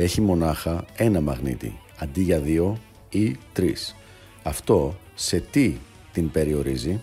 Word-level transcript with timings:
έχει 0.00 0.20
μονάχα 0.20 0.84
ένα 0.96 1.20
μαγνήτη 1.20 1.78
αντί 1.98 2.22
για 2.22 2.38
δύο 2.38 2.78
ή 3.10 3.36
τρεις, 3.52 3.96
αυτό 4.42 4.96
σε 5.14 5.40
τι 5.40 5.76
την 6.12 6.30
περιορίζει; 6.30 7.00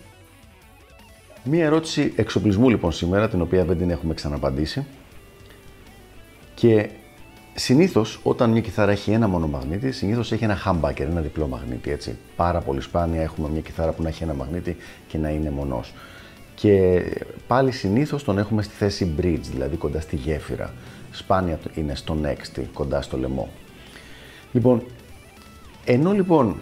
Μία 1.46 1.64
ερώτηση 1.64 2.12
εξοπλισμού 2.16 2.68
λοιπόν 2.68 2.92
σήμερα, 2.92 3.28
την 3.28 3.40
οποία 3.40 3.64
δεν 3.64 3.78
την 3.78 3.90
έχουμε 3.90 4.14
ξαναπαντήσει. 4.14 4.86
Και 6.54 6.90
συνήθως 7.54 8.20
όταν 8.22 8.50
μια 8.50 8.60
κιθάρα 8.60 8.90
έχει 8.90 9.10
ένα 9.10 9.28
μόνο 9.28 9.46
μαγνήτη, 9.46 9.92
συνήθως 9.92 10.32
έχει 10.32 10.44
ένα 10.44 10.58
humbucker, 10.64 11.00
ένα 11.00 11.20
διπλό 11.20 11.46
μαγνήτη. 11.46 11.90
Έτσι. 11.90 12.16
Πάρα 12.36 12.60
πολύ 12.60 12.80
σπάνια 12.80 13.22
έχουμε 13.22 13.48
μια 13.48 13.60
κιθάρα 13.60 13.92
που 13.92 14.02
να 14.02 14.08
έχει 14.08 14.22
ένα 14.22 14.34
μαγνήτη 14.34 14.76
και 15.06 15.18
να 15.18 15.28
είναι 15.28 15.50
μονός. 15.50 15.92
Και 16.54 17.02
πάλι 17.46 17.70
συνήθως 17.70 18.24
τον 18.24 18.38
έχουμε 18.38 18.62
στη 18.62 18.74
θέση 18.74 19.14
bridge, 19.20 19.40
δηλαδή 19.50 19.76
κοντά 19.76 20.00
στη 20.00 20.16
γέφυρα. 20.16 20.72
Σπάνια 21.10 21.58
είναι 21.74 21.94
στο 21.94 22.16
next, 22.22 22.62
κοντά 22.72 23.02
στο 23.02 23.16
λαιμό. 23.16 23.48
Λοιπόν, 24.52 24.82
ενώ 25.84 26.12
λοιπόν 26.12 26.56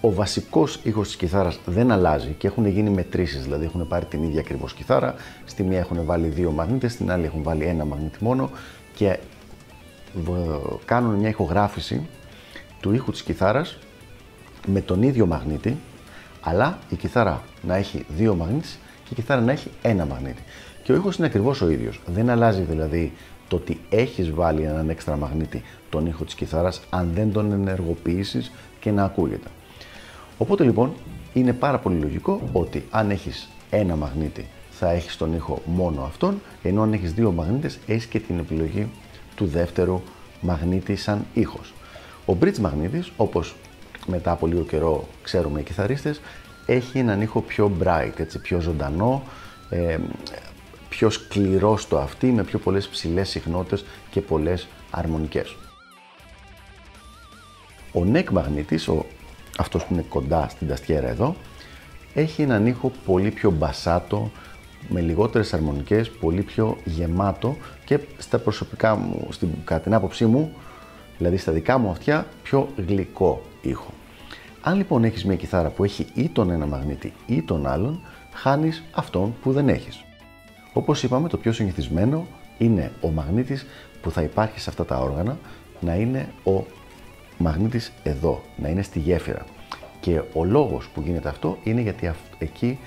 ο 0.00 0.12
βασικός 0.12 0.80
ήχος 0.82 1.06
της 1.06 1.16
κιθάρας 1.16 1.60
δεν 1.64 1.90
αλλάζει 1.90 2.34
και 2.38 2.46
έχουν 2.46 2.66
γίνει 2.66 2.90
μετρήσεις, 2.90 3.42
δηλαδή 3.42 3.64
έχουν 3.64 3.88
πάρει 3.88 4.04
την 4.04 4.22
ίδια 4.22 4.40
ακριβώς 4.40 4.74
κιθάρα. 4.74 5.14
Στη 5.44 5.62
μία 5.62 5.78
έχουν 5.78 6.04
βάλει 6.04 6.28
δύο 6.28 6.50
μαγνήτες, 6.50 6.92
στην 6.92 7.10
άλλη 7.10 7.24
έχουν 7.24 7.42
βάλει 7.42 7.64
ένα 7.64 7.84
μαγνήτη 7.84 8.24
μόνο 8.24 8.50
και 8.94 9.18
κάνουν 10.84 11.14
μια 11.14 11.28
ηχογράφηση 11.28 12.06
του 12.80 12.92
ήχου 12.92 13.10
της 13.10 13.22
κιθάρας 13.22 13.78
με 14.66 14.80
τον 14.80 15.02
ίδιο 15.02 15.26
μαγνήτη, 15.26 15.76
αλλά 16.42 16.78
η 16.88 16.96
κιθάρα 16.96 17.42
να 17.62 17.76
έχει 17.76 18.04
δύο 18.08 18.34
μαγνήτες 18.34 18.78
και 19.04 19.08
η 19.10 19.14
κιθάρα 19.14 19.40
να 19.40 19.52
έχει 19.52 19.70
ένα 19.82 20.04
μαγνήτη. 20.04 20.42
Και 20.82 20.92
ο 20.92 20.94
ήχος 20.94 21.16
είναι 21.16 21.26
ακριβώς 21.26 21.60
ο 21.60 21.70
ίδιος. 21.70 22.00
Δεν 22.06 22.30
αλλάζει 22.30 22.62
δηλαδή 22.62 23.12
το 23.48 23.56
ότι 23.56 23.80
έχεις 23.88 24.30
βάλει 24.30 24.62
έναν 24.62 24.88
έξτρα 24.88 25.16
μαγνήτη 25.16 25.62
τον 25.90 26.06
ήχο 26.06 26.24
της 26.24 26.34
κιθάρας 26.34 26.82
αν 26.90 27.10
δεν 27.14 27.32
τον 27.32 27.52
ενεργοποιήσεις 27.52 28.52
και 28.80 28.90
να 28.90 29.04
ακούγεται. 29.04 29.48
Οπότε 30.38 30.64
λοιπόν 30.64 30.92
είναι 31.32 31.52
πάρα 31.52 31.78
πολύ 31.78 31.98
λογικό 31.98 32.40
ότι 32.52 32.86
αν 32.90 33.10
έχεις 33.10 33.48
ένα 33.70 33.96
μαγνήτη 33.96 34.46
θα 34.70 34.90
έχεις 34.90 35.16
τον 35.16 35.34
ήχο 35.34 35.62
μόνο 35.64 36.02
αυτόν, 36.02 36.40
ενώ 36.62 36.82
αν 36.82 36.92
έχεις 36.92 37.12
δύο 37.12 37.32
μαγνήτες 37.32 37.78
έχεις 37.86 38.06
και 38.06 38.20
την 38.20 38.38
επιλογή 38.38 38.88
του 39.34 39.46
δεύτερου 39.46 40.02
μαγνήτη 40.40 40.96
σαν 40.96 41.26
ήχος. 41.34 41.74
Ο 42.26 42.36
bridge 42.40 42.58
μαγνήτης, 42.58 43.12
όπως 43.16 43.54
μετά 44.06 44.30
από 44.30 44.46
λίγο 44.46 44.62
καιρό 44.62 45.08
ξέρουμε 45.22 45.60
οι 45.60 45.62
κιθαρίστες, 45.62 46.20
έχει 46.66 46.98
έναν 46.98 47.20
ήχο 47.20 47.40
πιο 47.40 47.72
bright, 47.82 48.12
έτσι, 48.16 48.38
πιο 48.38 48.60
ζωντανό, 48.60 49.22
ε, 49.70 49.98
πιο 50.88 51.10
σκληρό 51.10 51.76
στο 51.76 51.98
αυτί, 51.98 52.26
με 52.26 52.44
πιο 52.44 52.58
πολλές 52.58 52.88
ψηλές 52.88 53.28
συχνότητες 53.28 53.84
και 54.10 54.20
πολλές 54.20 54.68
αρμονικές. 54.90 55.56
Ο 57.92 58.02
neck 58.12 58.30
μαγνήτης, 58.30 58.88
ο, 58.88 59.06
αυτός 59.58 59.84
που 59.84 59.92
είναι 59.92 60.04
κοντά 60.08 60.48
στην 60.48 60.68
ταστιέρα 60.68 61.08
εδώ, 61.08 61.36
έχει 62.14 62.42
έναν 62.42 62.66
ήχο 62.66 62.92
πολύ 63.06 63.30
πιο 63.30 63.50
μπασάτο, 63.50 64.30
με 64.88 65.00
λιγότερες 65.00 65.54
αρμονικές, 65.54 66.10
πολύ 66.10 66.42
πιο 66.42 66.76
γεμάτο 66.84 67.56
και 67.84 67.98
στα 68.18 68.38
προσωπικά 68.38 68.94
μου, 68.94 69.28
στην, 69.30 69.48
κατά 69.64 69.80
την 69.80 69.94
άποψή 69.94 70.26
μου, 70.26 70.52
δηλαδή 71.18 71.36
στα 71.36 71.52
δικά 71.52 71.78
μου 71.78 71.90
αυτιά, 71.90 72.26
πιο 72.42 72.68
γλυκό 72.86 73.42
ήχο. 73.62 73.92
Αν 74.62 74.76
λοιπόν 74.76 75.04
έχεις 75.04 75.24
μια 75.24 75.36
κιθάρα 75.36 75.68
που 75.68 75.84
έχει 75.84 76.06
ή 76.14 76.28
τον 76.28 76.50
ένα 76.50 76.66
μαγνήτη 76.66 77.12
ή 77.26 77.42
τον 77.42 77.66
άλλον, 77.66 78.00
χάνεις 78.32 78.82
αυτόν 78.92 79.34
που 79.42 79.52
δεν 79.52 79.68
έχεις. 79.68 80.04
Όπως 80.72 81.02
είπαμε, 81.02 81.28
το 81.28 81.36
πιο 81.36 81.52
συνηθισμένο 81.52 82.26
είναι 82.58 82.92
ο 83.00 83.08
μαγνήτης 83.08 83.66
που 84.02 84.10
θα 84.10 84.22
υπάρχει 84.22 84.60
σε 84.60 84.70
αυτά 84.70 84.84
τα 84.84 84.98
όργανα 84.98 85.38
να 85.80 85.94
είναι 85.94 86.28
ο 86.44 86.64
μαγνήτης 87.38 87.92
εδώ, 88.02 88.42
να 88.56 88.68
είναι 88.68 88.82
στη 88.82 88.98
γέφυρα. 88.98 89.44
Και 90.00 90.22
ο 90.32 90.44
λόγος 90.44 90.88
που 90.94 91.00
γίνεται 91.00 91.28
αυτό 91.28 91.58
είναι 91.62 91.80
γιατί 91.80 92.12
εκεί 92.38 92.78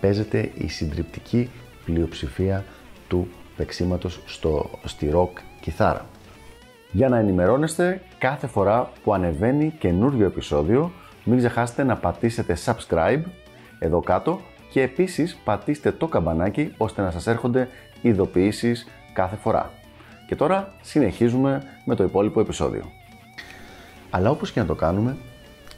παίζεται 0.00 0.50
η 0.54 0.68
συντριπτική 0.68 1.50
πλειοψηφία 1.84 2.64
του 3.08 3.28
παίξήματος 3.56 4.20
στο, 4.26 4.70
στη 4.84 5.10
rock 5.14 5.40
κιθάρα. 5.60 6.06
Για 6.92 7.08
να 7.08 7.18
ενημερώνεστε 7.18 8.02
κάθε 8.18 8.46
φορά 8.46 8.90
που 9.02 9.14
ανεβαίνει 9.14 9.74
καινούριο 9.78 10.26
επεισόδιο, 10.26 10.92
μην 11.24 11.38
ξεχάσετε 11.38 11.84
να 11.84 11.96
πατήσετε 11.96 12.56
subscribe 12.64 13.22
εδώ 13.78 14.00
κάτω 14.00 14.40
και 14.70 14.82
επίσης 14.82 15.36
πατήστε 15.44 15.92
το 15.92 16.06
καμπανάκι 16.06 16.72
ώστε 16.76 17.02
να 17.02 17.10
σας 17.10 17.26
έρχονται 17.26 17.68
ειδοποιήσεις 18.02 18.86
κάθε 19.12 19.36
φορά. 19.36 19.70
Και 20.26 20.36
τώρα 20.36 20.72
συνεχίζουμε 20.82 21.62
με 21.84 21.94
το 21.94 22.04
υπόλοιπο 22.04 22.40
επεισόδιο. 22.40 22.84
Αλλά 24.10 24.30
όπως 24.30 24.52
και 24.52 24.60
να 24.60 24.66
το 24.66 24.74
κάνουμε, 24.74 25.16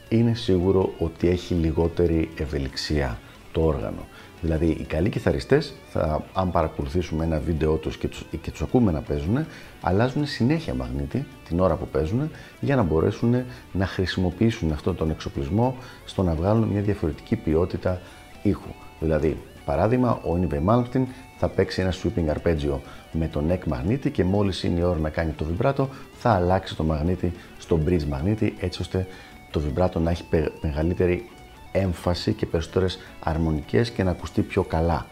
είναι 0.09 0.33
σίγουρο 0.33 0.93
ότι 0.99 1.29
έχει 1.29 1.53
λιγότερη 1.53 2.29
ευελιξία 2.37 3.17
το 3.51 3.61
όργανο. 3.61 4.07
Δηλαδή 4.41 4.65
οι 4.65 4.83
καλοί 4.83 5.09
κιθαριστές, 5.09 5.73
θα, 5.89 6.23
αν 6.33 6.51
παρακολουθήσουμε 6.51 7.23
ένα 7.23 7.39
βίντεο 7.39 7.75
τους 7.75 7.97
και 7.97 8.07
τους, 8.07 8.25
και 8.41 8.51
τους 8.51 8.61
ακούμε 8.61 8.91
να 8.91 9.01
παίζουν, 9.01 9.45
αλλάζουν 9.81 10.25
συνέχεια 10.25 10.73
μαγνήτη 10.73 11.25
την 11.47 11.59
ώρα 11.59 11.75
που 11.75 11.87
παίζουν 11.87 12.29
για 12.59 12.75
να 12.75 12.83
μπορέσουν 12.83 13.43
να 13.71 13.85
χρησιμοποιήσουν 13.85 14.71
αυτόν 14.71 14.95
τον 14.95 15.09
εξοπλισμό 15.09 15.75
στο 16.05 16.23
να 16.23 16.33
βγάλουν 16.33 16.67
μια 16.67 16.81
διαφορετική 16.81 17.35
ποιότητα 17.35 18.01
ήχου. 18.41 18.69
Δηλαδή, 18.99 19.37
παράδειγμα, 19.65 20.19
ο 20.23 20.35
Ίνιβε 20.35 20.61
Malmsteen 20.67 21.03
θα 21.37 21.47
παίξει 21.47 21.81
ένα 21.81 21.93
sweeping 21.93 22.33
arpeggio 22.33 22.79
με 23.11 23.27
τον 23.27 23.51
neck 23.51 23.67
μαγνήτη 23.67 24.11
και 24.11 24.23
μόλις 24.23 24.63
είναι 24.63 24.79
η 24.79 24.83
ώρα 24.83 24.99
να 24.99 25.09
κάνει 25.09 25.31
το 25.31 25.45
βιμπράτο 25.45 25.89
θα 26.13 26.29
αλλάξει 26.29 26.75
το 26.75 26.83
μαγνήτη 26.83 27.31
στο 27.57 27.79
bridge 27.85 28.03
μαγνήτη 28.03 28.55
έτσι 28.59 28.81
ώστε 28.81 29.07
το 29.51 29.59
βιμπράτο 29.59 29.99
να 29.99 30.09
έχει 30.09 30.23
μεγαλύτερη 30.61 31.29
έμφαση 31.71 32.33
και 32.33 32.45
περισσότερες 32.45 32.99
αρμονικές 33.19 33.89
και 33.89 34.03
να 34.03 34.11
ακουστεί 34.11 34.41
πιο 34.41 34.63
καλά. 34.63 35.05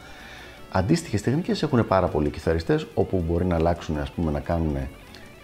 Αντίστοιχες 0.71 1.21
τεχνικές 1.21 1.63
έχουν 1.63 1.87
πάρα 1.87 2.07
πολλοί 2.07 2.29
κιθαριστές 2.29 2.87
όπου 2.93 3.23
μπορεί 3.27 3.45
να 3.45 3.55
αλλάξουν, 3.55 3.97
ας 3.97 4.11
πούμε, 4.11 4.31
να 4.31 4.39
κάνουν 4.39 4.77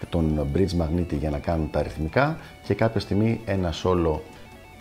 τον 0.08 0.46
bridge 0.54 0.72
μαγνήτη 0.72 1.16
για 1.16 1.30
να 1.30 1.38
κάνουν 1.38 1.70
τα 1.70 1.78
αριθμικά 1.78 2.38
και 2.62 2.74
κάποια 2.74 3.00
στιγμή 3.00 3.40
ένα 3.44 3.72
solo 3.82 4.18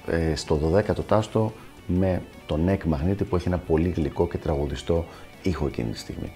ε, 0.08 0.36
στο 0.36 0.72
12ο 0.74 1.06
τάστο 1.08 1.54
με 1.88 2.22
τον 2.46 2.70
neck 2.70 2.84
μαγνήτη 2.86 3.24
που 3.24 3.36
έχει 3.36 3.48
ένα 3.48 3.58
πολύ 3.58 3.90
γλυκό 3.90 4.28
και 4.28 4.38
τραγουδιστό 4.38 5.06
ήχο 5.42 5.68
εκείνη 5.68 5.92
τη 5.92 5.98
στιγμή. 5.98 6.32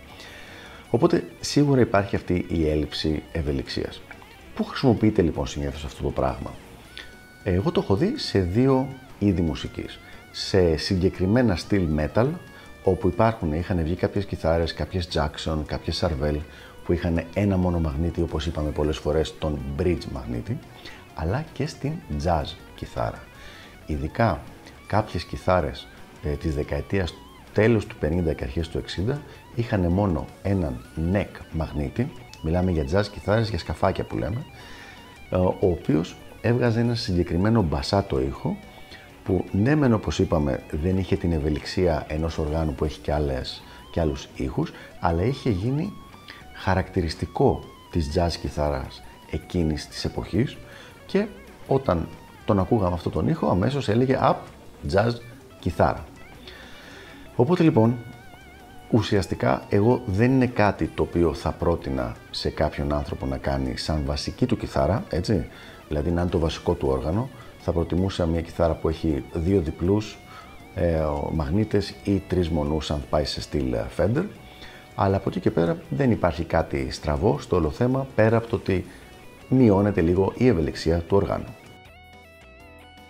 Οπότε 0.90 1.24
σίγουρα 1.40 1.81
υπάρχει 1.81 2.16
αυτή 2.16 2.46
η 2.50 2.69
έλλειψη 2.69 3.24
ευελιξίας. 3.31 4.02
Πού 4.56 4.63
χρησιμοποιείται 4.63 5.22
λοιπόν 5.22 5.47
συνήθως 5.47 5.84
αυτό 5.84 6.03
το 6.03 6.09
πράγμα; 6.09 6.52
Εγώ 7.44 7.72
το 7.72 7.81
έχω 7.84 7.96
δει 7.96 8.14
σε 8.18 8.40
δύο 8.40 8.88
είδη 9.20 9.42
μουσικής. 9.42 10.00
Σε 10.31 10.78
συγκεκριμένα 10.78 11.56
στυλ 11.56 11.88
metal, 11.98 12.28
όπου 12.84 13.07
υπάρχουν, 13.07 13.54
είχαν 13.54 13.84
βγει 13.84 13.95
κάποιες 13.95 14.25
κιθάρες, 14.25 14.74
κάποιες 14.74 15.07
Jackson, 15.13 15.57
κάποιες 15.66 16.04
Sarvel, 16.04 16.38
που 16.86 16.94
είχαν 16.94 17.24
ένα 17.34 17.57
μόνο 17.57 17.80
μαγνήτη, 17.80 18.22
όπως 18.22 18.45
είπαμε 18.45 18.69
πολλές 18.69 18.98
φορές, 18.98 19.38
τον 19.38 19.60
bridge 19.78 20.06
μαγνήτη, 20.12 20.60
αλλά 21.16 21.45
και 21.54 21.68
στην 21.68 21.92
jazz 22.24 22.45
κιθάρα. 22.75 23.24
Ειδικά 23.86 24.42
κάποιες 24.88 25.24
κιθάρες 25.24 25.88
ε, 26.24 26.30
της 26.30 26.56
δεκαετίας 26.56 27.13
τέλος 27.54 27.86
του 27.86 27.95
50 28.01 28.36
και 28.36 28.44
αρχές 28.44 28.68
του 28.69 28.84
60 29.07 29.16
είχαν 29.56 29.81
μόνο 29.92 30.25
έναν 30.44 30.86
neck 31.13 31.42
μαγνήτη, 31.51 32.12
μιλάμε 32.44 32.72
για 32.72 32.86
jazz 32.92 33.07
κιθάρες, 33.07 33.50
για 33.50 33.60
σκαφάκια 33.60 34.04
που 34.04 34.18
λέμε, 34.18 34.45
ε, 35.30 35.36
ο 35.36 35.56
οποίος 35.60 36.16
έβγαζε 36.42 36.80
ένα 36.80 36.95
συγκεκριμένο 36.95 37.62
μπασάτο 37.62 38.22
ήχο 38.22 38.57
που 39.24 39.45
ναι 39.51 39.75
μεν 39.75 39.94
όπως 39.94 40.19
είπαμε 40.19 40.63
δεν 40.72 40.98
είχε 40.98 41.16
την 41.16 41.31
ευελιξία 41.31 42.06
ενός 42.07 42.38
οργάνου 42.38 42.74
που 42.74 42.86
έχει 42.86 43.00
και, 43.00 43.13
άλλες, 43.13 43.62
και 43.92 44.00
άλλους 44.00 44.28
ήχους 44.36 44.72
αλλά 45.00 45.24
είχε 45.24 45.50
γίνει 45.50 45.94
χαρακτηριστικό 46.54 47.63
της 47.92 48.12
jazz 48.16 48.31
κιθάρας 48.42 49.04
εκείνης 49.31 49.88
της 49.88 50.06
εποχής 50.06 50.57
και 51.06 51.28
όταν 51.68 52.07
τον 52.45 52.60
ακούγαμε 52.60 52.94
αυτό 52.94 53.10
τον 53.10 53.28
ήχο 53.28 53.50
αμέσως 53.50 53.89
έλεγε 53.89 54.18
«Απ, 54.19 54.38
jazz 54.94 55.12
κιθάρα». 55.60 56.06
Οπότε 57.36 57.63
λοιπόν 57.63 57.98
ουσιαστικά 58.92 59.66
εγώ 59.69 60.01
δεν 60.06 60.31
είναι 60.31 60.48
κάτι 60.48 60.86
το 60.86 61.04
οποίο 61.04 61.34
θα 61.34 61.51
πρότεινα 61.51 62.16
σε 62.31 62.50
κάποιον 62.50 62.94
άνθρωπο 62.94 63.25
να 63.25 63.38
κάνει 63.38 63.78
σαν 63.78 64.04
βασική 64.06 64.45
του 64.45 64.57
κιθάρα, 64.57 65.04
έτσι, 65.10 65.48
δηλαδή 65.88 66.12
να 66.12 66.22
είναι 66.22 66.30
το 66.30 66.39
βασικό 66.39 66.74
του 66.74 66.88
όργανο. 66.88 67.30
Θα 67.60 67.72
προτιμούσα 67.72 68.25
μια 68.25 68.42
κιθάρα 68.42 68.74
που 68.74 68.89
έχει 68.89 69.24
δύο 69.34 69.62
διπλούς 69.62 70.18
ε, 70.75 71.04
μαγνήτες 71.31 71.94
ή 72.04 72.24
τρεις 72.28 72.50
μονούς 72.50 72.92
αν 72.92 73.04
πάει 73.10 73.25
σε 73.25 73.42
στυλ 73.42 73.74
ε, 73.74 73.86
Fender. 73.98 74.24
Αλλά 74.95 75.18
από 75.18 75.30
εκεί 75.30 75.39
και 75.39 75.51
πέρα 75.51 75.78
δεν 75.89 76.12
υπάρχει 76.12 76.44
κάτι 76.44 76.88
στραβό 76.92 77.39
στο 77.39 77.56
όλο 77.56 77.69
θέμα 77.69 78.07
πέρα 78.16 78.38
από 78.38 78.48
το 78.48 78.56
ότι 78.56 78.86
μειώνεται 79.50 80.01
λίγο 80.01 80.34
η 80.38 80.48
ευελιξία 80.48 81.00
του 81.00 81.18
οργάνου. 81.18 81.56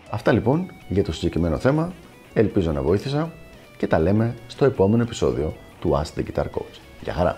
Αυτά 0.09 0.31
λοιπόν 0.31 0.71
για 0.87 1.03
το 1.03 1.11
συγκεκριμένο 1.11 1.57
θέμα. 1.57 1.93
Ελπίζω 2.33 2.71
να 2.71 2.81
βοήθησα 2.81 3.31
και 3.77 3.87
τα 3.87 3.99
λέμε 3.99 4.35
στο 4.47 4.65
επόμενο 4.65 5.03
επεισόδιο 5.03 5.53
του 5.87 6.01
Ask 6.03 6.19
the 6.19 6.23
Guitar 6.23 6.45
Coach. 6.45 6.79
Γεια 7.01 7.13
χαρά! 7.13 7.37